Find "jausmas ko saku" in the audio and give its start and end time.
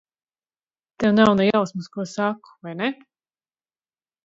1.49-2.57